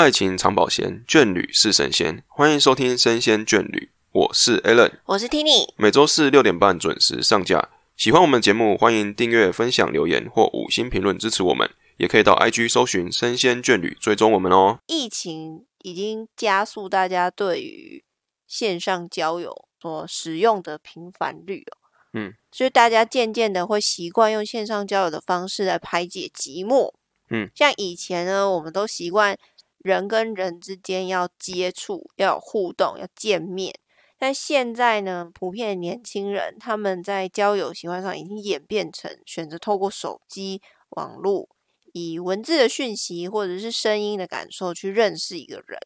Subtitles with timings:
[0.00, 2.24] 爱情长保鲜，眷侣是神仙。
[2.26, 3.78] 欢迎收听《生鲜眷侣》，
[4.12, 5.74] 我是 Alan，我是 Tini。
[5.76, 7.68] 每周四六点半准时上架。
[7.98, 11.68] 喜欢我们节目，欢迎订阅、分享、留言或五星评论支持我们。
[11.98, 14.78] 也可以到 IG 搜寻“生鲜眷侣”，追踪我们哦。
[14.86, 18.02] 疫情已经加速大家对于
[18.46, 21.76] 线上交友所使用的频繁率哦。
[22.14, 26.90] 嗯，所以大家渐渐的会习惯用线上交友的方式来排解寂寞。
[27.28, 29.36] 嗯，像以前呢，我们都习惯
[29.80, 33.74] 人跟人之间要接触、要有互动、要见面。
[34.18, 41.48] 但现在呢，普遍的年轻人他们在交友习惯上已经演变成选择透过手机、网络。
[41.92, 45.80] 以文字的讯息或者是声音的感受去认识一个人，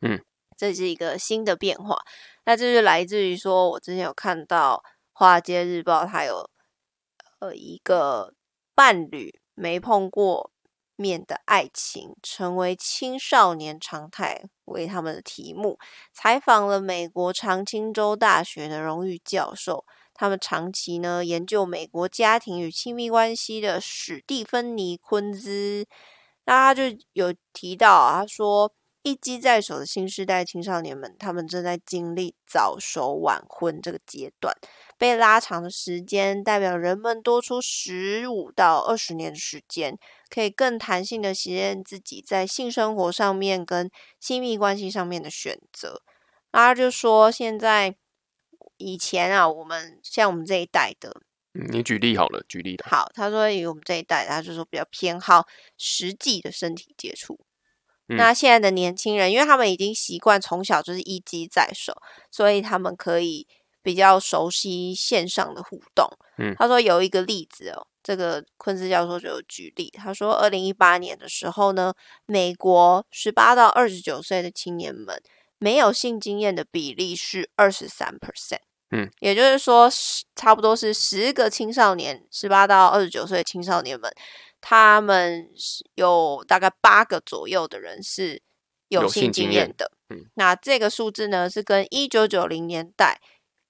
[0.00, 0.20] 嗯，
[0.56, 1.96] 这是一个新的变化。
[2.44, 4.82] 那这是来自于说，我之前有看到
[5.12, 6.50] 《华尔街日报》，它有
[7.38, 8.34] 呃一个
[8.74, 10.50] 伴侣没碰过
[10.96, 15.78] 面的爱情成为青少年常态为他们的题目，
[16.12, 19.84] 采访了美国常青州大学的荣誉教授。
[20.18, 25.86] 他们长期呢研究美国家庭与亲密关系的史蒂芬妮·昆兹，
[26.46, 28.72] 那他就有提到啊，他说
[29.06, 34.52] 一机在手的新时代青少年们，他们正在经历早熟晚婚这个阶段，
[34.98, 39.96] 被拉长的时间代表人们多出十五到二十年的时间，
[40.28, 46.02] 可以更弹性的实现自己在性生活上面跟亲密关系上面的选择。
[46.50, 47.94] 他就说现在。
[48.78, 51.22] 以前啊，我们像我们这一代的，
[51.72, 52.84] 你举例好了，举例的。
[52.86, 55.46] 好，他说以我们这一代，他就说比较偏好
[55.78, 57.40] 实际的身体接触。
[58.08, 61.92] 那现在的年轻人，因为他们已经习惯从小就是一机在手，
[62.30, 63.46] 所以他们可以
[63.82, 66.08] 比较熟悉线上的互动。
[66.38, 71.92] 嗯，他说有一个例子哦，这个昆斯教授就有举例，他说二零一八年的时候呢，
[72.26, 75.22] 美国十八到二十九岁的青年们。
[75.58, 78.60] 没有性经验的比例是二十三 percent，
[78.90, 79.90] 嗯，也就是说，
[80.34, 84.12] 差不多是十个青少年，十八到二十九岁的青少年们，
[84.60, 85.48] 他们
[85.94, 88.42] 有大概八个左右的人是
[88.88, 89.90] 有性经验的。
[90.08, 93.20] 嗯，那这个数字呢，是跟一九九零年代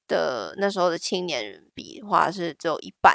[0.06, 3.14] 的那时候的青年人比的话，是只有一半。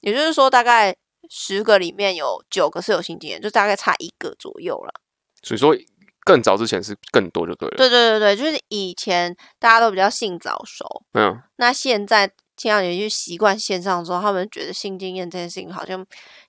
[0.00, 0.96] 也就是说，大概
[1.28, 5.00] 十个里面有九个是有性经验，就大概差一个左右了。
[5.42, 5.76] 所以说。
[6.26, 7.76] 更早之前是更多就对了。
[7.76, 16.04] 对对对对，就是以前大家都比较性早熟，嗯，那现在青少年就习惯线上之后，他们觉得性经验这件事情好像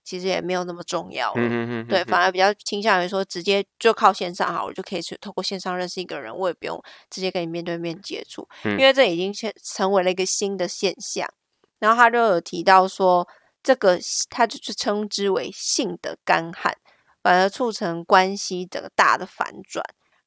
[0.08, 1.34] 其实也没有那么重要了。
[1.36, 11.28] 嗯嗯嗯，对，反而比较倾向于说直接就靠线上好，我就可以去透过线上认识一个人，我也不用直接跟你面对面接触，因为这已经成成为了一个新的现象。
[11.80, 13.28] 然后他就有提到说，
[13.62, 16.76] 这个他就是称之为性的干旱。
[17.24, 19.84] 反而促成关系整个大的反转。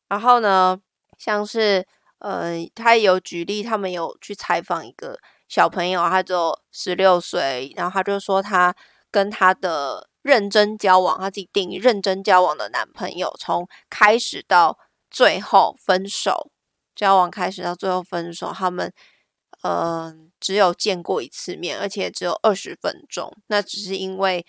[0.06, 0.78] 然后呢，
[1.16, 1.86] 像是
[2.18, 8.74] 呃，他有举例，他们有去采访一个小朋友，他就十六岁，然后他就说他
[9.10, 14.78] 跟他的认真交往，他自己定义认真交往的男朋友，从开始到
[15.10, 16.50] 最后分手，
[16.94, 18.92] 交往开始到最后分手，他们
[19.62, 23.32] 嗯只有见过一次面，而且只有二十分钟。
[23.46, 24.46] 那只是因为。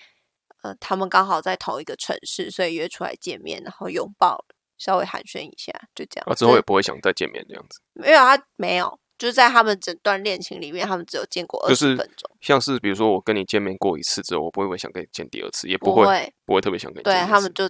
[0.64, 4.46] 呃，他们刚好在同一个城市，所以约出来见面，然后拥抱，
[4.78, 6.26] 稍微寒暄一下，就这样。
[6.30, 7.80] 啊，之后也不会想再见面这样子。
[7.94, 12.28] 没有，他没有，就是在他们整段恋情里面，他们只有见过二十分钟。
[12.42, 17.04] 像是比如说，我跟你见面过一次之后，我不会想跟你见第二次，也不会，不会特别想跟你。
[17.04, 17.70] 对他们就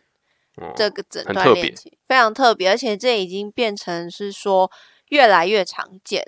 [0.74, 4.72] 这个整段恋情非常特别，而且这已经变成是说
[5.10, 6.26] 越来越常见。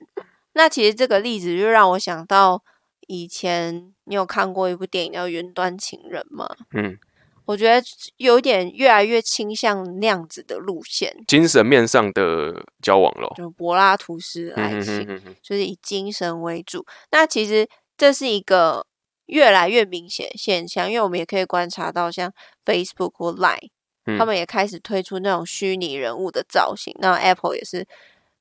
[0.51, 2.61] 那其实这个例子就让我想到。
[3.07, 6.47] 以前你有看过一部电影叫《云端情人》吗？
[6.71, 6.97] 嗯，
[7.45, 7.85] 我觉得
[8.17, 15.05] 有点越来越倾向那样子的路线，精神面上的交往咯，就柏拉图式爱情，
[15.41, 16.85] 就是以精神为主。
[17.11, 17.67] 那其实
[17.97, 18.85] 这是一个
[19.25, 22.31] 越来越明显现象，因为我们也可以观察到，像
[22.65, 23.69] Facebook 或 Line，
[24.17, 26.95] 他们也开始推出那种虚拟人物的造型。
[26.99, 27.85] 那 Apple 也是，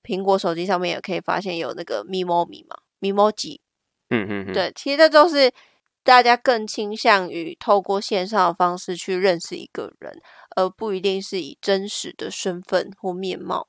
[0.02, 3.58] 苹果手机上面也可以发现有那个 Mimoji 嘛，Mimoji。
[4.10, 5.50] 嗯嗯，对，其实这都是
[6.04, 10.20] 大家更倾向于透过线上的方式去认识一个人，
[10.56, 13.68] 而不一定是以真实的身份或面貌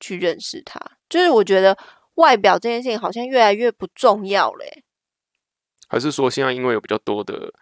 [0.00, 0.80] 去认识他。
[1.08, 1.78] 就是我觉得
[2.14, 4.82] 外表这件事情好像越来越不重要嘞。
[5.88, 7.52] 还是说现在因为有比较多的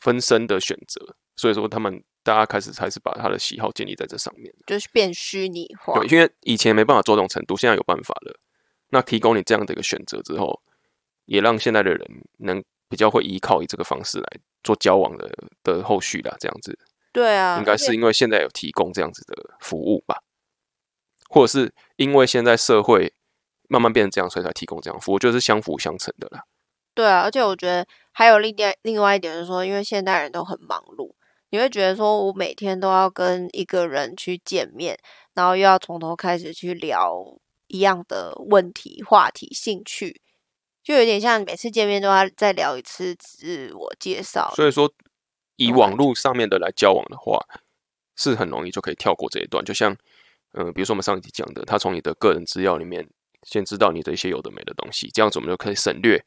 [0.00, 5.92] 分身的选择，所以说他们大家开始还是把他的喜好建立在这上面，就是变虚拟化。
[6.00, 8.40] 对，因为以前没办法做这种程度，现在有办法了。
[8.88, 10.62] 那提供你这样的一个选择之后。
[11.26, 14.26] 也让现在的人能比较会依靠以这个方式来
[14.62, 15.30] 做交往的
[15.62, 16.78] 的后续啦，这样子。
[17.12, 20.22] 对啊，应该是因为现在有提供这样子的服务吧，
[21.28, 23.12] 或者是因为现在社会
[23.68, 26.44] 慢慢变成这样，所以才提供这样服务，就是相辅相成的啦。
[26.94, 31.12] 对啊，而且我觉得还有另外另外一点是说，因为现代人都很忙碌，
[31.50, 34.98] 你会觉得说我每天都要跟一个人去见面，
[35.34, 37.24] 然后又要从头开始去聊
[37.68, 40.20] 一样的问题、话题、兴趣，
[40.90, 44.52] 就有点像每次见面都要再聊一次自我介绍。
[44.56, 44.92] 所以说，
[45.54, 47.38] 以网络上面的来交往的话，
[48.16, 49.64] 是很容易就可以跳过这一段。
[49.64, 49.96] 就像，
[50.54, 53.08] 嗯、比如说我们上一集讲的，他从你的个人资料里面
[53.44, 56.20] 先知道你的一些有的没的东西，这样子我们就可以省略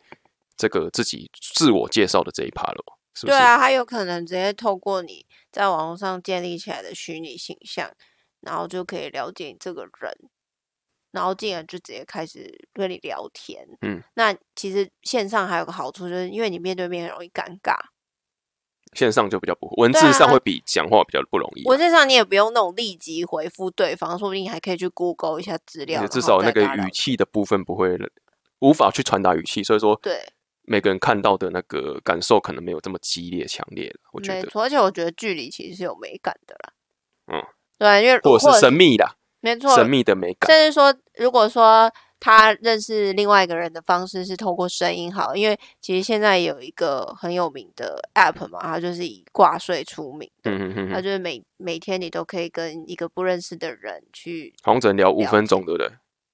[0.56, 3.38] 这个自己自我介绍的这一趴了，是不是？
[3.38, 7.92] 对啊，他有可能直接透过你在网络上建立起来的虚拟形象，
[8.40, 10.18] 然后就可以了解你这个人，
[11.14, 13.66] 然后进而就直接开始跟你聊天。
[13.82, 17.78] 嗯，那其实线上还有个好处，就是因为你面对面很容易尴尬，
[18.94, 21.70] 线上就比较不文字上会比讲话比较不容易啊。
[21.70, 27.98] 文字上你也不用那种立即回复对方，说不定还可以去 Google 一下资料，至少那个语气的部分不会
[28.60, 30.22] 无法去传达语气，所以说对，
[30.62, 34.00] 每个人看到的那个感受可能没有这么激烈强烈了。
[34.14, 36.74] 我觉得，而且我觉得距离其实是有美感的啦。
[37.28, 37.44] 嗯，
[37.78, 40.50] 对，因为或者是神秘的，没错，神秘的美感。
[40.50, 55.90] 甚至说，如果说他认识另外一个人的方式是透过声音好，因为其实现在有一个很有名的 App 嘛，它就是以挂税出名的，嗯嗯嗯嗯，它就是每每天你都可以跟一个不认识的人去好像只能聊五分钟，对不对？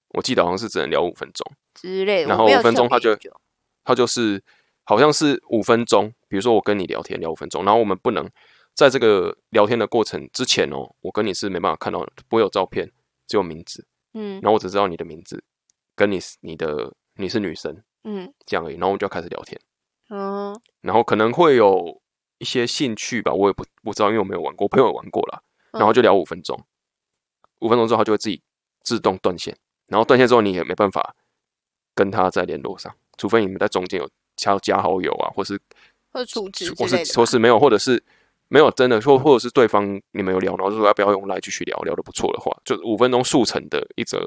[0.10, 3.42] 我记得好像是只能聊五分钟，之类的，然后五分钟他就别研究
[3.84, 4.42] 它就是
[4.84, 8.30] 好像是五分钟，比如说我跟你聊天聊五分钟，然后我们不能
[8.76, 12.92] 在这个聊天的过程之前哦，我跟你是没办法看到的，不会有照片，
[13.28, 15.44] 只有名字，嗯然后我只知道你的名字，
[15.96, 19.60] 跟你你的你是女生嗯这样而已，然后我们就要开始聊天。
[20.10, 22.02] 哦然后可能会有
[22.40, 25.44] 一些兴趣吧，我也不不知道，因为我没有玩过，我朋友有玩过了。
[25.72, 26.60] 然后就聊五分钟，
[27.60, 28.42] 五分钟之后他就会自己
[28.82, 31.16] 自动断线，然后断线之后你也没办法
[31.94, 35.62] 跟他在联络上，除非你们在中间有加加好友啊，或是
[36.12, 38.04] 或是或是没有，或者是
[38.50, 44.20] 没有真的，或或者是对方你们有聊，然后就说要不要用来继续聊，聊的不错的话，就五分钟速成的一则，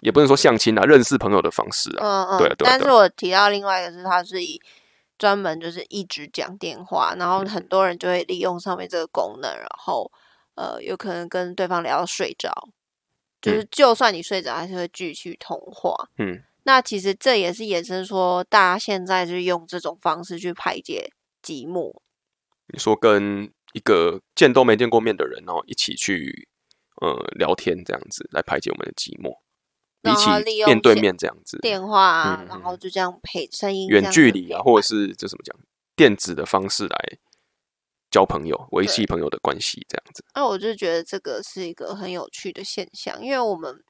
[0.00, 2.06] 也不能说相亲啊，认识朋友的方式啊。
[2.06, 4.60] 嗯嗯，对但是我提到另外一个是，他是以
[5.18, 10.10] 专门就是一直讲电话，然后很多人就会利用上面这个功能，然后
[10.54, 12.52] 呃，有可能跟对方聊到睡着，
[13.42, 15.92] 就是就算你睡着，还是会继续通话。
[16.18, 21.10] 嗯，那其实这也是衍生说，大家现在就是用这种方式去排解
[21.42, 21.92] 寂寞。
[22.68, 26.48] 你说跟一个见都没见过面的人，然后一起去
[27.00, 29.38] 呃聊天，这样子来排解我们的寂寞，
[30.02, 35.56] 比起面对面这样子，电话啊，嗯然后就这样配声音远距离啊，或者是这怎么讲，
[35.94, 37.18] 电子的方式来
[38.10, 40.24] 交朋友、维系朋友的关系，这样子。
[40.34, 43.82] 那我就觉得这个是一个很有趣的现象，因为我们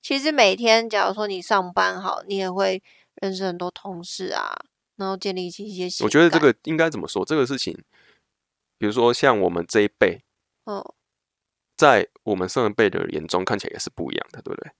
[0.00, 2.82] 其实每天，假如说你上班好，你也会
[3.20, 4.54] 认识很多同事啊，
[4.96, 7.24] 然后建立起一些我觉得这，个应该怎么说？
[7.24, 7.76] 这个事情，
[8.78, 10.22] 比如说像我们这一辈，
[10.64, 10.84] 嗯，
[11.76, 14.70] 在我们上一辈的眼中看起来也是不一样的，对不对？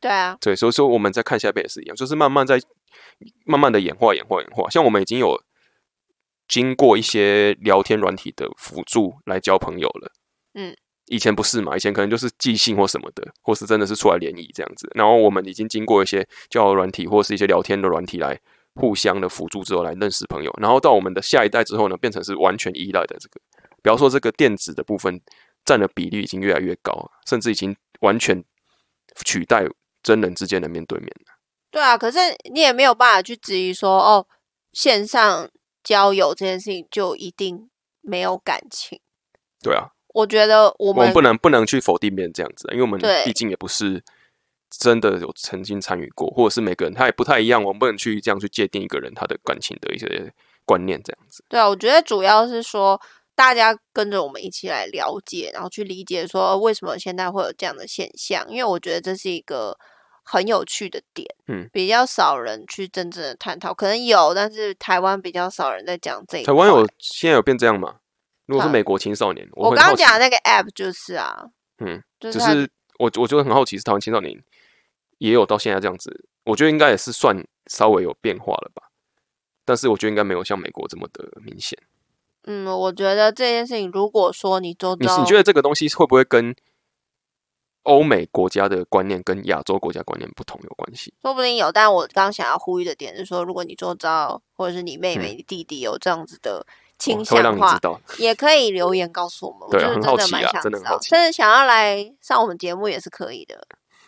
[0.00, 2.60] 对啊，对，所以说我们在看下一辈也是一样，就是慢慢在
[3.44, 4.68] 慢慢的演化、演化、演化。
[4.68, 5.40] 像我们已经有
[6.48, 10.12] 经过一些聊天软体的辅助来交朋友了，
[10.54, 11.76] 嗯，以前不是嘛？
[11.76, 14.90] 以前可能就是寄信或什么的，或是真的是出来联谊这样子。
[14.96, 18.40] 然后我们已经经过一些交友软体或是一些聊天的软体来
[18.74, 20.52] 互相的辅助之后来认识朋友。
[20.60, 23.40] 然后到我们的下一代之后呢，变成是完全依赖的这个，
[23.82, 25.20] 比方说这个电子的部分
[25.64, 28.42] 占的比例已经越来越高，甚至已经完全
[29.24, 29.64] 取代
[30.02, 31.34] 真人之间的面对面了。
[31.70, 32.18] 对啊，可是
[32.52, 34.26] 你也没有办法去质疑说，哦，
[34.72, 35.48] 线上
[35.82, 39.00] 交友这件事情就一定没有感情。
[39.62, 44.02] 对啊，我觉得我们我们不能不能去否定别人这样子，因为我们毕竟也不是
[44.78, 50.32] 真的有曾经参与过，或者是每个人他也不太一样，我们不能去这样去界定一个人他的感情的一些
[50.64, 51.44] 观念这样子。
[51.48, 53.00] 对啊，我觉得主要是说，
[53.34, 58.44] 大家跟着我们一起来了解，然后去理解说呃为什么现在会有这样的现象。
[58.48, 59.76] 因为我觉得这是一个
[60.24, 67.96] 很有趣的点，嗯，比较少人去真正的探讨，可能有，但是台湾比较少人在讲这一台湾有现在有变这样吗？
[68.46, 71.44] 如果是美国青少年，我刚刚讲的那个 app 就是啊，
[71.78, 74.36] 嗯，就是只是我我觉得很好奇，是台湾青少年
[75.22, 78.90] 也有到现在这样子，我觉得应该也是算稍微有变化了吧。
[79.64, 81.78] 但是我觉得应该没有像美国这么的明显。
[82.42, 86.52] 嗯，我觉得这件事情，如果说你做到，你你觉得这个东西会不会跟
[87.84, 91.14] 欧美国家的观念跟亚洲国家观念不同有关系？
[91.22, 96.66] 说不定有，但我刚想要呼吁的点是说，如果你做到或者是你妹妹、嗯你弟弟有这样子的
[96.98, 97.78] 倾向的话。
[98.18, 99.60] 也可以留言告诉我们。
[99.60, 103.64] 我对啊就是真的蛮想知道，真的好甚至想要来上我们节目也是可以的。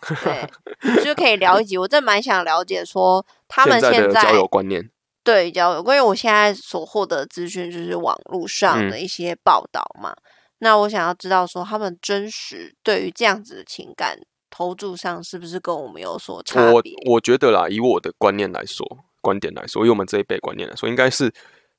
[0.23, 1.78] 对，就可以聊一集。
[1.78, 4.90] 我真的蛮想了解说他们现在现在的交友观念，
[5.23, 10.14] 对交友，因为我现在所获得的资讯就是网络上嗯的一些报道嘛。
[10.58, 14.18] 那我想要知道说他们真实对于这样子的情感
[14.49, 16.92] 投注上是不是跟我们有所差我别？
[17.06, 18.87] 我觉得啦，以我的观念来说，
[19.20, 21.32] 观点来说，以我们这一辈观念来说，应该是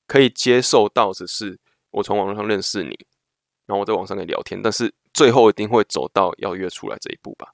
[0.05, 1.58] 可以接受到，只是
[1.91, 2.89] 我从网络上认识你，
[3.65, 7.53] 然后我在网上跟你聊天，但是最后一定会走到要约出来这一步吧。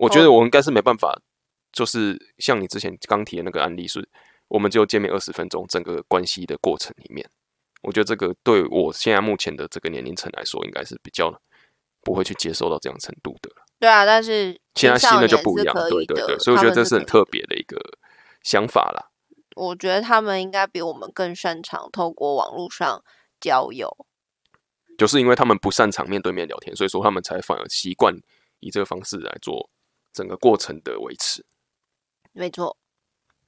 [0.00, 1.14] 我觉得哦我应该是没办法，
[1.72, 4.08] 就是像你之前刚提的那个案例是，
[4.48, 7.28] 我们只有见面二十分钟，整个关系的过程里面，
[7.82, 11.30] 我觉得这个对我现在目前的这个年龄层来说，应该是比较
[12.02, 13.50] 不会去接受到这样程度的。
[13.78, 17.78] 对啊，但是现在新的就不一样，对对对，所以我觉得这是很特别的一个
[18.42, 19.10] 想法啦。
[19.56, 23.02] 我觉得他们应该比我们更擅长透过网络上
[23.38, 24.06] 交友。
[24.96, 28.14] 就是因为他们不擅长面对面聊天，所以说他们才反而习惯
[28.60, 29.70] 以这个方式来做
[30.12, 31.44] 整个过程的维持。
[32.32, 32.76] 没错，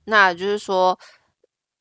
[0.07, 0.99] 那就是说，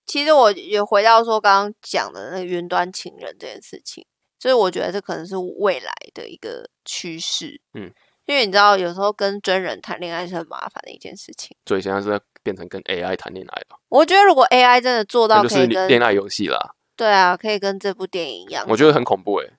[0.06, 4.06] 其实我也回到说刚刚讲的那个云端情人这件事情，
[4.38, 7.60] 就是我觉得这可能是未来的一个趋势。
[7.74, 7.92] 嗯，
[8.26, 11.58] 因为你知道，有时候跟真人谈恋爱是很麻烦的一件事情。
[11.66, 16.76] 所以现在是在变成跟 AI 谈恋爱了，我觉得如果 AI 真的做到就是恋爱游戏啦。
[16.96, 19.54] 对啊，可以跟这部电影一样，我觉得很恐怖诶、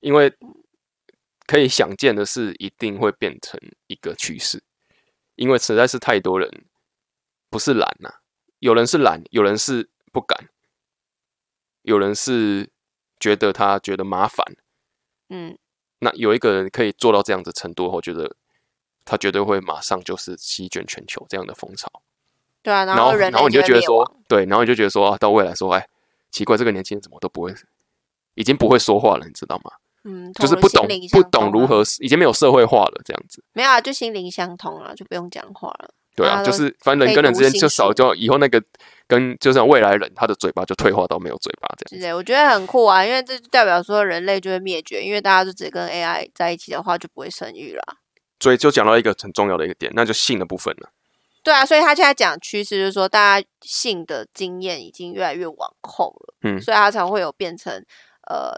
[0.00, 0.34] 因为
[1.50, 4.62] 可以想见的是，一定会变成一个趋势，
[5.34, 6.48] 因为实在是太多人
[7.48, 8.08] 不是懒呐、
[8.60, 10.48] 有人是懒，有人是不敢，
[11.82, 12.70] 有人是
[13.18, 14.46] 觉得他觉得麻烦，
[15.28, 15.58] 嗯，
[15.98, 18.36] 那有一个人可以做到这样子程度，我觉得
[19.04, 21.90] 他绝对会马上就是席卷全球这样的风潮。
[22.62, 25.88] 对啊，然然后，然后你就觉得说对，然后你就觉得说啊，到未来说，哎，
[26.30, 27.52] 奇怪，这个年轻人怎么都不会，
[28.34, 29.72] 已经不会说话了，你知道吗？
[30.04, 33.42] 嗯，就是不懂不懂如何，已经没有社会化了，这样子。
[33.52, 35.90] 没有啊，就心灵相通啊，就不用讲话了。
[36.16, 38.62] 对啊，就是反正人跟人之间就少就以后那个
[39.06, 41.96] 跟就像未来人，他的嘴巴就退化到没有嘴巴这样子。
[41.96, 47.82] 之类，我觉得很酷啊，因为这就代表说人类就会灭绝，因为大家都只跟 AI 在一起的话，就不会生育了。
[48.40, 50.90] 所以就讲到一个很重要的一个点，那就性的部分了。
[51.42, 57.72] 对啊，所以他现在讲趋势就是说，大家性的经验已经越来越往后了，嗯所以他才会有变成
[58.28, 58.52] 呃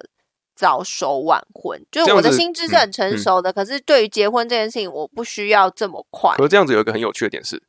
[0.55, 1.81] 早熟晚婚。
[1.91, 6.43] 就是我的心智是很成嗯熟的，可是对于结婚这件事情，我不需要这么快可。
[6.43, 7.63] 是这样子有一个很有趣的点是，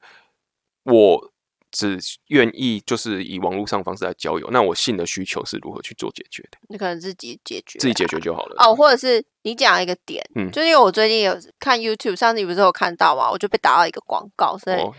[0.84, 1.32] 我
[1.72, 1.98] 只
[2.28, 6.60] 愿意就是以网络上方式来交友，那我性的需求是如何去做解决的？
[6.70, 8.20] 你可能自己解决、自己解决。
[8.20, 8.56] 就好了。
[8.60, 13.32] 哦，或者是你讲一个点，嗯就是因为我最近有看 YouTube，上次你不是有看到嘛？
[13.32, 14.94] 我就被打到一个广告，是、哦，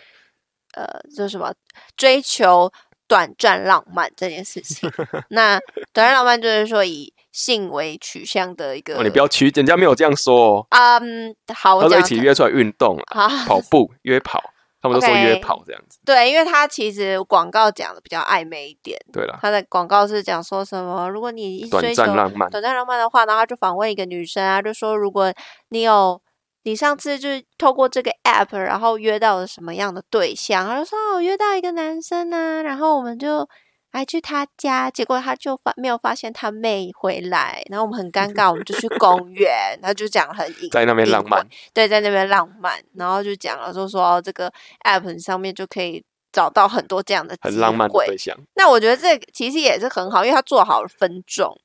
[0.74, 1.54] 呃，就是什么
[1.96, 2.72] 追求
[3.06, 4.90] 短暂浪漫这件事情。
[5.30, 5.58] 那
[5.92, 10.66] 短暂浪漫就是说以性为取向的一个，哦你不要取，人家没有这样说哦。
[10.70, 14.40] 啊嗯，好，我他说一起约出来运动啊，跑步约跑，
[14.80, 15.98] 他们都说约跑这样子。
[16.04, 25.32] 对，因为他其实广告讲的比较暧昧一点，对了，他的广告是讲说什么，如果你一追求暂浪漫，短暂浪漫的话，然后他就访问一个女生啊，就说如果
[25.70, 26.20] 你有
[26.64, 33.48] 你上次就是透过这个 app，然后约到了什么样的对象，然后说哦，我约到一个男生啊，然后我们就
[33.92, 44.52] 还去他家，结果他就发没有发现他妹回来，然后我们很尴尬，我们就去公园，他就讲很隐在那边浪漫，对，在那边浪漫，然后就讲了就说哦，这个
[44.84, 46.04] app 上面就可以。
[46.34, 48.36] 找到很多这样的很浪漫的对象。
[48.56, 51.56] 那我觉得这其实也是很好，因为他做好了分众。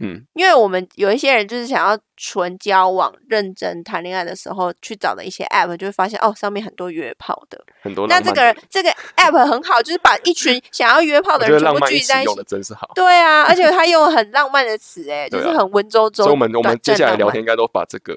[0.00, 7.62] 嗯，因为我们有一些人就是想要纯交往、认真谈恋爱的时候去找的一些 app，就会发现哦，上面很多约炮的。
[7.82, 12.44] 很多那这个这个 app 很好，就是把一群想要约炮的人全部聚集在一起用的。
[12.44, 12.90] 真是好。
[12.94, 16.16] 对啊，而且他用很浪漫的词， 哎，就是很文绉绉。
[16.16, 18.14] 所以我们我们接下来聊天应该都把这个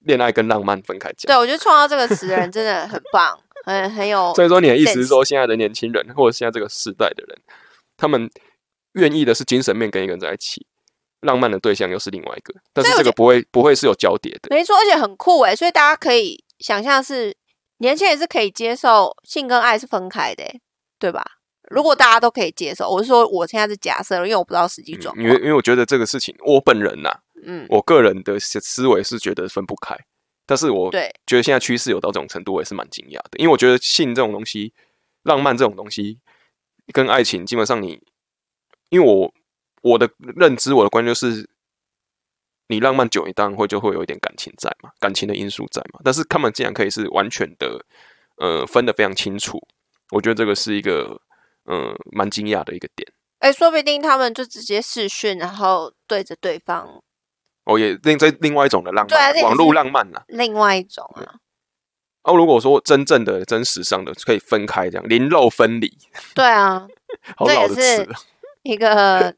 [0.00, 4.32] 恋爱跟浪漫分开讲对，我觉得创造这个词的人真的很棒， 很很有。
[4.36, 7.38] 所以说你的意思是说，现在的年轻人或者现在这个时代的人，
[7.98, 8.30] 他们
[8.92, 10.66] 愿意的是精神面跟一个人在一起，
[11.24, 14.48] 浪漫的对象又是另外一个，但是这个不会不会是有交叠的。
[14.50, 17.36] 没错，而且很酷诶，所以大家可以想象是
[17.78, 20.60] 年轻人是可以接受性跟爱是分开的欸，
[20.98, 21.24] 对吧？
[21.70, 25.24] 如果大家都可以接受，我是说我现在是假设，因为我不知道实际状况。
[25.24, 27.10] 嗯因为因为我觉得这个事情，我本人呐、
[27.44, 29.96] 嗯，我个人的思思维是觉得分不开，
[30.44, 33.38] 但是我对，觉得现在趋势有到这种程度，我也是蛮惊讶的。
[33.38, 34.74] 因为我觉得性这种东西，
[35.22, 36.18] 浪漫这种东西，
[36.92, 37.98] 跟爱情基本上你，
[38.90, 39.32] 因为我
[39.84, 41.46] 我的认知，我的观念就是，
[42.68, 46.00] 你浪漫久，你当然会就会有一点感情在嘛，感情的因素在嘛。
[46.02, 47.84] 但是他们竟然可以是完全的，
[48.38, 49.60] 呃，分得非常清楚，
[50.10, 51.20] 我觉得这个是一个，
[51.64, 53.06] 呃，蛮惊讶的一个点。
[53.40, 57.02] 哎，说不定他们就直接视讯，然后对着对方。
[57.64, 61.36] 哦，也另在另外一种的浪漫，网络浪漫呐，另外一种啊。
[62.22, 65.92] 哦，如果说真正的、真实上的可以分开这样，零肉分离。
[66.34, 66.88] 对啊，
[67.36, 68.08] 好老的词，
[68.62, 69.34] 一个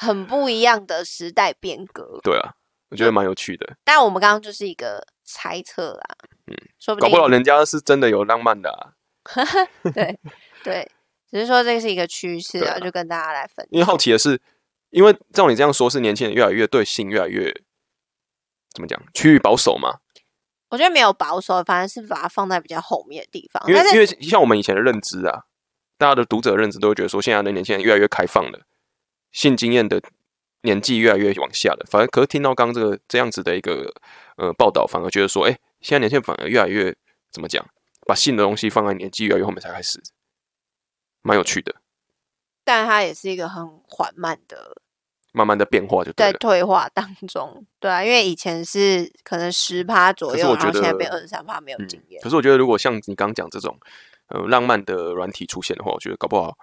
[0.00, 2.18] 很不一样的时代变革。
[2.22, 2.54] 对啊，
[2.88, 3.76] 我觉得蛮有趣的。
[3.84, 6.16] 但我们刚刚就是一个猜测啦，
[6.46, 8.70] 嗯，说不搞不好人家是真的有浪漫的。
[8.72, 8.96] 啊。
[9.92, 10.18] 对
[10.64, 10.90] 对，
[11.30, 13.66] 只是说这个是一个趋势啊，就跟大家来分。
[13.70, 14.40] 因为好奇的是，
[14.88, 17.52] 因为照你这样说，是年轻人越来越对性越来越
[18.72, 19.98] 怎么讲，趋于保守嘛？
[20.70, 23.62] 我觉得没有保守，反而是把它放在比较后面的地方。
[23.68, 25.44] 因为因为像我们以前的认知啊，
[25.98, 28.60] 大家的读者认知都会觉得说，现在的年轻人越来越开放了，
[29.32, 30.00] 性经验的
[30.62, 31.86] 年纪越来越往下了。
[31.90, 33.92] 反而可是听到刚这个这样子的一个
[34.36, 36.94] 呃报道，反而觉得说，哎，现在年轻人反而越来越
[37.30, 37.64] 怎么讲，
[38.06, 40.00] 把性的东西放在年纪越来越后面才开始，
[41.22, 41.76] 蛮有趣的。
[42.64, 44.76] 但它也是一个很缓慢的。
[45.32, 52.20] 慢慢的变化就在退化当中，对啊，因为以前是可能十趴左右，然后现在变二十三趴，没有经验。
[52.20, 53.78] 可是我觉得，如果像你刚刚讲这种，
[54.26, 56.58] 呃，浪漫的软体出现的话，我觉得搞不好，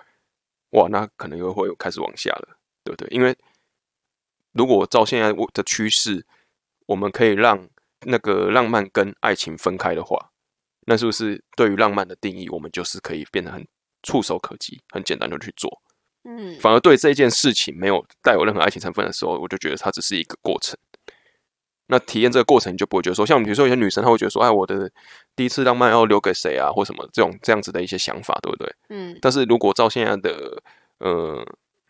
[0.71, 3.07] 哇，那可能又会开始往下了，对不对？
[3.09, 3.35] 因为
[4.53, 6.25] 如果照现在的趋势，
[6.85, 7.69] 我们可以让
[8.05, 10.31] 那个浪漫跟爱情分开的话，
[10.85, 13.65] 那是不是对于浪漫的定义，我们就是可以变得很
[14.03, 15.81] 触手可及，很简单就去做？
[16.23, 20.77] 嗯，反而对这件事情没有带有任何爱情成分的时候，我就觉得它只是一个过程。
[21.87, 24.91] 那体验这个过程，你就不会觉得说，像比如说有些女生，她会觉得说，哎，我的
[25.35, 28.75] 第一次浪漫要留给谁啊，或什么这种这样子的一些想法，对不对？
[28.89, 29.17] 嗯。
[29.21, 30.61] 但是如果照现在的
[30.99, 31.45] 呃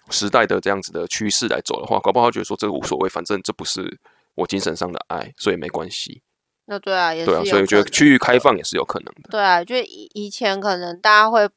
[0.10, 4.00] 时代的这样子的趋势来走的话，搞不好觉得说这个无所谓，反正这不是
[4.36, 6.22] 我精神上的爱，所以没关系。
[6.66, 9.30] 那对啊，也对啊，所以我觉得区域开放也是有可能的。
[9.32, 11.50] 对啊，就以以前可能大家会。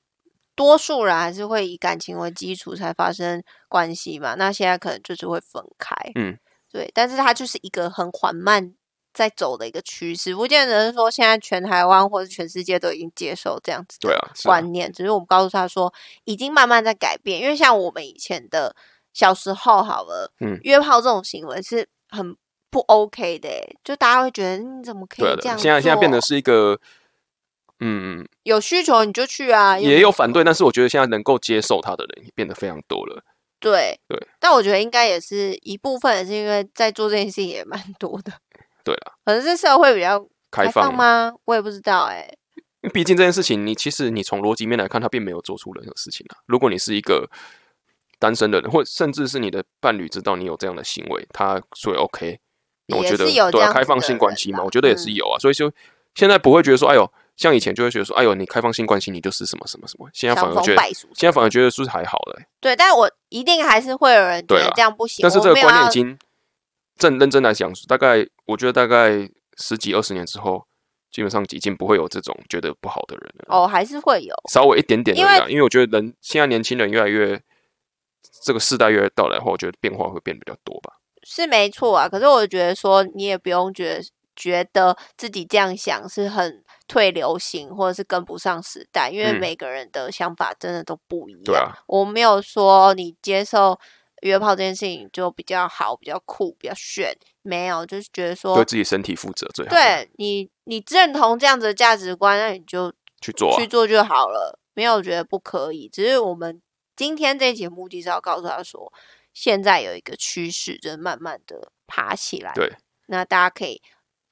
[0.57, 4.35] 多数人还是会以感情为基础才发生关系嘛？
[4.35, 6.37] 那现在可能就是会分开，嗯，
[6.71, 6.91] 对。
[6.95, 8.75] 但是它就是一个很缓慢
[9.13, 14.93] 在走的一个趋势，不见得是说现在全台湾或者全世界都已经接受这样子的观念。
[14.93, 15.93] 只是我们告诉他说，
[16.25, 17.41] 已经慢慢在改变。
[17.41, 18.75] 因为像我们以前的
[19.13, 22.37] 小时候，好了，嗯，约炮这种行为是很
[22.71, 23.49] 不 OK 的，
[23.83, 25.59] 就大家会觉得你怎么可以这样？
[25.59, 26.78] 现在现在变得是一个。
[27.83, 33.25] 嗯，有需求你就去啊，也有反对，但是我觉得现在能够接受他的人也变得非常多了。
[33.61, 38.33] 对对，但我觉得应该也是一部分，也是因为在做这件事情也蛮多的。
[38.83, 41.33] 对啊，可能是社会比较开放吗？
[41.45, 42.29] 我也不知道哎。
[42.83, 46.39] 因为毕竟这件事情，你其实你从逻辑面来看，他并没有做出任何事情啊。
[46.47, 47.29] 如果你是一个
[48.19, 52.41] 单身的人，或甚至是你的伴侣知道你有这样的行为，他所以 OK，
[52.87, 55.39] 那我觉得对开放性关系嘛，我觉得也是有啊。
[55.39, 55.71] 所以说
[56.15, 57.13] 现在不会觉得说，哎呦。
[57.41, 60.07] 像以前就会觉得说，哎呦，你开放性关系，你就是什么什么什么。
[60.13, 62.39] 现在反而觉得，现在反而觉得是还好了。
[62.61, 65.23] 对，但是我一定还是会有人觉得这样不行。
[65.23, 66.19] 但是这个观念已经
[66.99, 69.26] 正认真来讲，大概我觉得大概
[69.57, 70.67] 十几二十年之后，
[71.11, 73.47] 基本上已经不会有这种觉得不好的人了。
[73.49, 77.41] 哦，还是会有稍微一点点的，因为因为我觉得人现在年轻人越来越
[78.45, 80.93] 这个世代越来越到来后，我觉得变化会变得比较多吧。
[81.23, 84.03] 是没错啊，可是我觉得说你也不用觉得
[84.37, 86.63] 觉得自己这样想是很。
[86.91, 91.43] 退流行或者是跟不上时代，因为每个人的想法真的都不一样。
[91.45, 93.79] 对啊，我没有说你接受
[94.23, 99.71] 约炮这件事情就比较好、比较酷、比较炫，没有，就是觉得说对自己身体负责最好。
[99.71, 105.89] 对你，你认同这样子的价值观，那你就去做去做就好了，没有觉得不可以。
[105.89, 106.61] 只是我们
[106.97, 108.93] 今天这一节目的是要告诉他说，
[109.33, 112.50] 现在有一个趋势，就是慢慢的爬起来。
[112.53, 112.69] 对，
[113.07, 113.81] 那大家可以。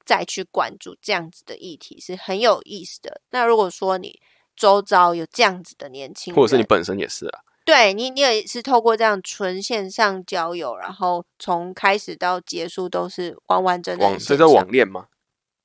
[0.09, 3.21] 再去关注这样子的议题是很有意思的。
[3.29, 4.19] 那如果说你
[4.55, 14.17] 周遭有这样子的年轻人，或者是你本身也是啊，对你，你也是透过这样纯线上交友，然后从开始到结束都是完完整整。
[14.17, 15.05] 这叫网恋吗？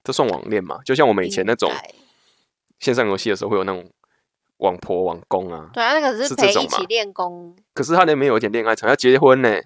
[0.02, 0.80] 这算网恋吗？
[0.85, 1.72] 就像我们以前那种
[2.80, 3.90] 线上游戏的时候，会有那种
[4.59, 5.70] 网婆、网公啊。
[5.72, 7.57] 对啊，那个是陪一起练功。
[7.72, 9.59] 可是他那边有一点恋爱场，要结婚呢。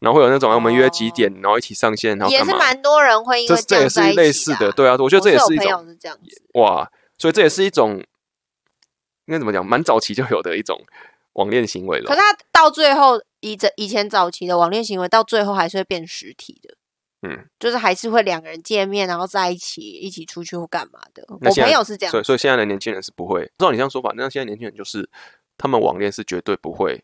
[0.00, 5.96] 然后会有那种我们约几点，然后一起上线，然后也是蛮多人会因为这也是类似的，对啊，我觉得这也是一种
[6.54, 7.96] 哇，所以这也是一种
[9.26, 10.84] 应该怎么讲，蛮早期就有的一种
[11.34, 12.04] 网恋行为了。
[12.06, 16.76] 可是他到最后，以这以前早期的网恋行为，到最后还是会变实体的，
[17.22, 21.24] 嗯，就是还是会两个人见面，然后在一起一起出去或干嘛的。
[21.28, 25.08] 我朋友是这样，所以所以现在的年轻人是不会照你这样说法，那现在年轻人就是
[25.56, 27.02] 他们网恋是绝对不会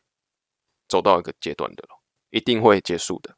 [0.87, 2.00] 走到一个阶段的了。
[2.31, 3.35] 一定会结束的，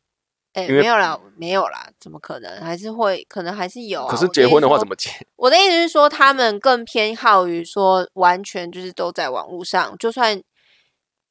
[0.52, 2.60] 哎，没有啦，没有啦，怎么可能？
[2.60, 4.06] 还是会，可能还是有。
[4.06, 5.10] 可是结婚的话怎么结？
[5.36, 10.40] 我的意思是说，他们更偏好于说，完全就是都在网络上，就算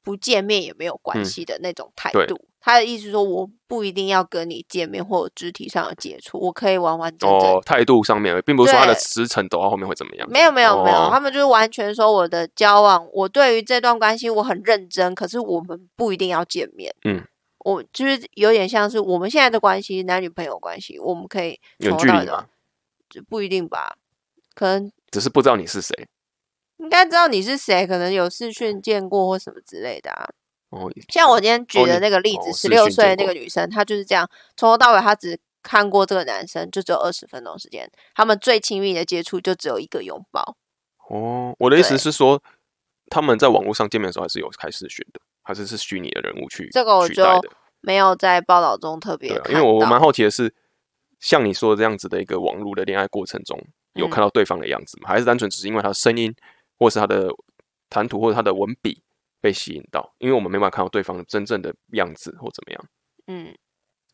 [0.02, 2.40] 不见面也没有关嗯系的那种态对度。
[2.64, 7.50] 他的意思是说，我不一定要跟你见面或者肢体上的接触，我可以完完整整。
[7.56, 10.30] 哦，态度上面，并不是说他的对时辰走到后面会怎么样。
[10.30, 16.94] 没有没有没有，哦他们就是完全说我的交往，我对于这段关系我很认真，可是我们不一定要见面。
[17.04, 17.24] 嗯，
[17.64, 22.46] 我就是有点像是我们现在的关系，男女朋友关系，我们可以远从头到尾都距离吗，
[23.08, 23.96] 就不一定吧，
[24.54, 26.08] 可能只是不知道你是谁。
[26.78, 30.28] 应该知道你是谁，可能有视讯见过或什么之类的啊。
[30.70, 40.56] 哦，像我今天举的那个例子，十六岁的那个女生，她就是这样，从头到尾她只看过这个男生，就只有二十分钟时间，他们最亲密的接触就只有一个拥抱。
[41.08, 42.42] 哦，我的意思是说，
[43.10, 47.24] 他们在网络上见面的时候还是有开视讯的，还是是虚拟的人物去这个我就。
[47.84, 50.54] 没有在报道中特别啊，因为我我蛮好奇的是，
[51.18, 53.60] 像你说的这样子的一个网络的恋爱过程中，
[53.94, 55.08] 有嗯看到对方的样子吗？
[55.08, 56.32] 还是单纯只是因为他的声音，
[56.78, 57.28] 或是他的
[57.90, 59.02] 谈吐，或者他的文笔
[59.40, 60.14] 被吸引到？
[60.18, 62.84] 因为我们没办法看到对方的真正的样子或怎么样，
[63.26, 63.52] 嗯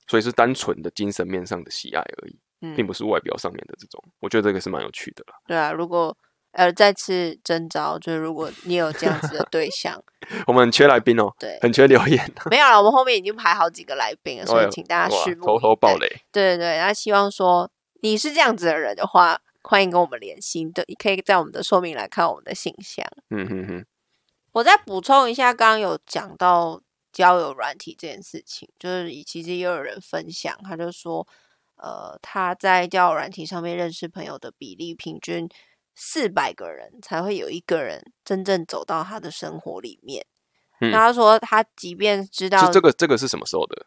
[0.07, 2.39] 所以是单纯的精神面上的喜爱而已，
[2.75, 4.03] 并嗯，不是外表上面的这种。
[4.21, 5.35] 我觉得这个是蛮有趣的啦。
[5.47, 6.17] 对啊，如果
[6.53, 10.03] 呃再次征招，就是如果你有这样子的对象，
[10.47, 16.09] 我们很缺来宾哦，对，很缺留言， 没有了，我们后面已经排好几个来宾了，所以请大家哇拭目偷偷爆雷。
[16.31, 17.71] 对对对，那希望说
[18.03, 20.65] 你是这样子的人的话，欢迎跟我们联系。
[20.67, 23.05] 对，你可以在我们的说明来看我们的信箱。
[23.31, 23.87] 嗯哼哼，
[24.53, 26.81] 我再补充一下，刚刚有讲到
[27.13, 31.27] 交友软体这件事情，就是其实也有人分享，他就说，
[31.77, 35.49] 呃，他在交友软体上面认识朋友的比例，平均
[35.99, 40.25] 四百个人才会有一个人真正走到他的生活里面。
[40.81, 43.87] 嗯那他说，他即便知道就这个这个是什么时候的？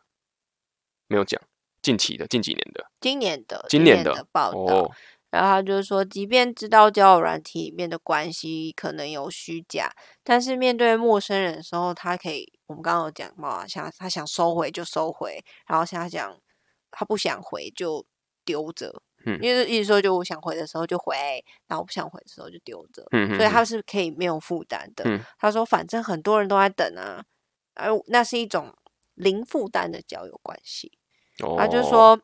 [1.08, 1.42] 没有讲，
[1.82, 4.92] 近期的，近几年的，今年的今年年的报道，哦，
[5.30, 9.90] 然后他就是说，即便知道交友软体里面的关系可能有虚假，
[10.22, 16.38] 但是面对陌生人的时候，他可以，我们刚刚有讲嘛，像他想收回就收回，然后像他讲
[16.92, 18.06] 他不想回就
[18.44, 19.40] 丢着，嗯。
[19.42, 21.16] 因为意思说就我想回的时候就回，
[21.68, 25.04] 然后不想回的时候就丢着，嗯所以他是可以没有负担的。
[25.08, 25.20] 嗯。
[25.38, 27.24] 他说，反正很多人都在等啊，
[27.76, 28.74] 而那是一种
[29.16, 30.92] 零负担的交友关系。
[31.58, 31.84] 他就哦。
[31.84, 32.22] 说，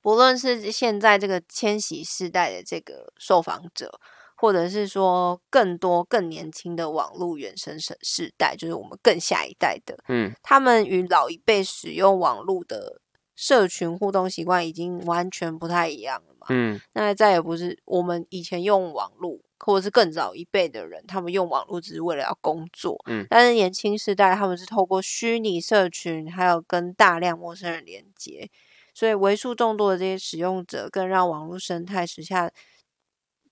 [0.00, 3.98] 不论是现在这个千禧世代的这个受访者，
[4.36, 10.32] 或者是说更多更年轻的网络原生世世代，就是我们更下一代的，嗯。
[10.42, 13.00] 他们与老一辈使用网络的
[13.34, 16.46] 社群互动习惯已经完全不太一样了嘛。
[16.50, 23.02] 嗯那再也不是我们以前用网络，或者是更早一辈的人，他们用网络只是为了要工作。
[23.06, 28.50] 嗯但是年轻时代他们是透过虚拟社群，还有跟大量陌生人连接，
[28.94, 32.50] 所以为数众多的这些使用者，更让网络生态时下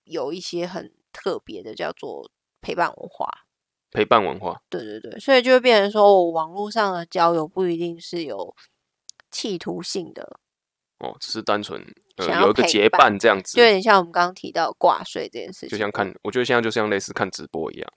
[0.05, 2.29] 有一些很特别的，叫做
[2.61, 3.27] 陪伴文化。
[3.91, 8.55] 陪伴文化，对对对，所以就会变成说，我网络上的交友不一定是有
[9.33, 10.39] 企图性的，
[10.99, 11.83] 哦，只是单纯
[12.17, 17.93] 呃有一个结伴伴这样子就，有点像我们刚刚提到挂税这件事情，就像看，我觉得现在就像类似看直播一样，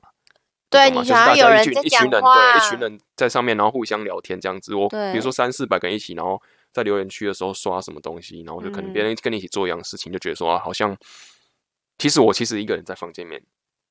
[0.70, 4.74] 对你就是大想要有人家一群人，话，对，一群人在上面，然后互相聊天这样子。
[4.74, 6.40] 我比如说三四百个人一起，然后
[6.72, 10.96] 在留言区的时候刷什么东西，然后就可能别嗯人跟你一起做一样的事情，就觉得说啊，好像
[11.98, 13.42] 其实我其实一个人在房间里面，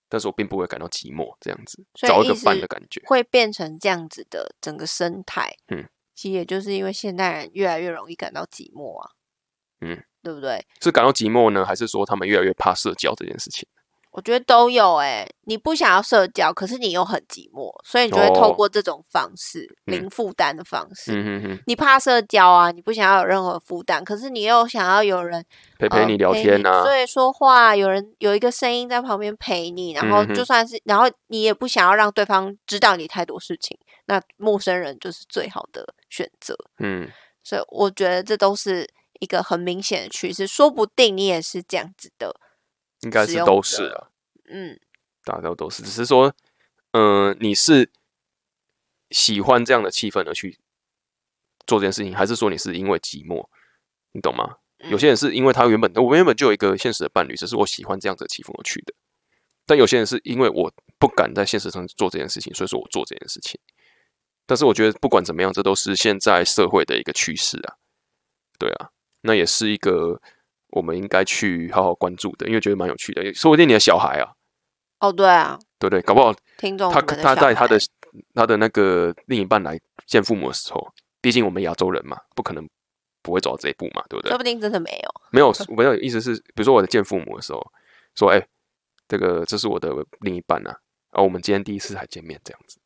[0.10, 3.01] 但是我并不会感到寂寞，这样子找一个伴的感觉。
[3.05, 5.55] 会变成这样子的整个生态。
[5.69, 9.12] 嗯，其实也就是因为现代人越来越容易感到寂寞啊。
[9.82, 10.65] 嗯，对不对？
[10.82, 13.67] 是感到寂寞呢，还是说他们越来越怕社交这件事情？
[14.12, 21.12] 我觉得都有诶、你不想要社交，可是你又很寂寞，所以你就会透哦过这种方式，嗯零负担的方式。
[21.12, 25.45] 嗯嗯嗯，你怕社交啊，你不想要有任何负担，可是你又想要有人
[25.80, 36.56] 呃陪陪你聊陪天啊，对，说话，有人有一个声音在旁边陪你，然后就算是，然后你也不想要让对方知道你太多事情，那陌生人就是最好的选择。
[36.80, 37.12] 嗯，
[37.43, 38.88] 所以我觉得这都是
[39.19, 42.39] 一个很明显的趋势，说不定你也是这样子的，
[43.01, 44.10] 应该是都是啊，
[44.45, 44.80] 嗯，
[45.23, 46.34] 大家都是，只是说，
[46.91, 47.91] 嗯、你是
[49.10, 50.58] 喜欢这样的气氛而去
[51.67, 53.47] 做这件事情，还是说你是因为寂寞？
[54.13, 54.58] 你懂吗？
[54.89, 58.93] 有些人是因为他原本我原本就有一个现实的伴侣，只是我喜欢这样子的气氛而去的。
[59.65, 63.60] 但有些人是因为我不敢在现实上做这件事情，所以说我做这件事情。
[64.45, 67.75] 但是我觉得不管怎么样，这都是现在社会的一个趋势啊。
[68.58, 68.89] 对啊，
[69.21, 70.19] 那也是一个
[70.69, 73.34] 我们应该去好好关注的，因为觉得蛮有趣的。
[73.34, 74.31] 说不定你的小孩啊，
[74.99, 76.01] 哦，对啊，对不对？
[76.01, 77.77] 搞不好听众你们的小他带他的
[78.34, 80.88] 他的那个另一半来见父母的时候，
[81.21, 82.65] 毕竟我们亚洲人嘛，不可能
[83.21, 84.29] 不会走到这一步嘛，对不对？
[84.29, 87.62] 说不定真的没有，没有，我没有意思是，比如说我在见父母的时候，
[88.15, 88.47] 说，哎、
[89.08, 90.71] 这个这是我的另一半啊，
[91.12, 92.77] 然后我们今天第一次才见面，这样子，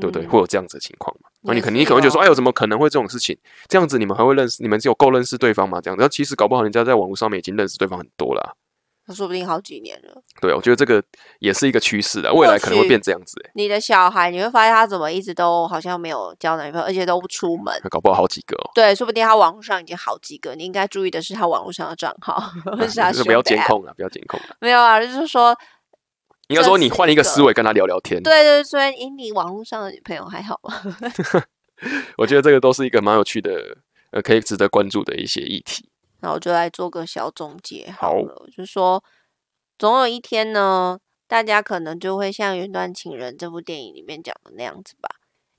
[0.00, 0.24] 对不对？
[0.24, 1.28] 嗯会有这样子的情况嘛？
[1.42, 3.36] 那你肯定可能你可能会觉得说，哦哎呦，怎么可能会这种事情？
[3.68, 4.62] 这样子你们还会认识？
[4.62, 5.80] 你们有够认识对方吗？
[5.80, 8.50] 这样子，那其实搞不好人家在网络上面已经认识对方很多了啊、
[9.08, 10.22] 那说不定好几年了。
[10.40, 11.02] 对啊，我觉得这个
[11.40, 17.74] 也是一个趋势啊，未来可能会变这样子、欸，你的小孩，你会发现他怎么一直都好像没有交男朋友，而且都不出门。
[17.90, 18.70] 搞不好好几个哦。
[18.76, 24.56] 对，说不定他网络上已经好几个，你应该注意的是他网络上的账号，或 是他就是不要监控了，不要监控了。
[24.60, 25.54] 没有啊，就是说，
[26.52, 30.82] 应该说你换一个思维跟他聊聊天，对对，所以你网络上的女朋友还好吧？
[32.16, 33.78] 我觉得这个都是一个蛮有趣的，
[34.10, 35.88] 呃，可以值得关注的一些议题。
[36.20, 39.02] 那我就来做个小总结好好了，就说
[39.78, 45.08] 总有一天呢，大家可能就会像《云端情人》这部电影里面讲的那样子吧，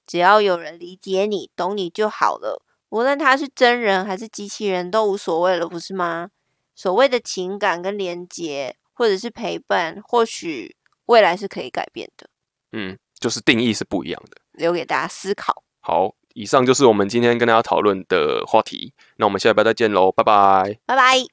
[0.07, 6.29] 只要有人理解你、懂你就好了，无论他是真人还是机器人都无所谓了，不是吗？
[6.75, 10.75] 所谓的情感跟连结，或者是陪伴，或许
[11.05, 12.27] 未来是可以改变的，
[12.71, 14.37] 嗯，就是定义是不一样的。
[14.53, 15.63] 留给大家思考。
[15.81, 18.93] 好，以上就是我们今天跟大家讨论的话题。
[19.17, 20.79] 那我们下礼拜再见喽，拜拜。
[20.85, 21.32] 拜拜。